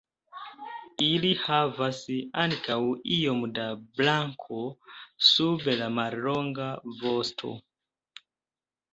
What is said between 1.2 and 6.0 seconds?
havas ankaŭ iom da blanko sub la